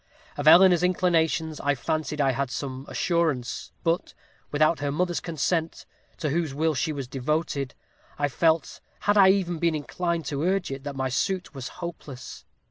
[0.35, 4.15] Of Eleanor's inclinations I fancied I had some assurance; but
[4.49, 5.85] without her mother's consent,
[6.17, 7.75] to whose will she was devoted,
[8.17, 12.45] I felt, had I even been inclined to urge it, that my suit was hopeless.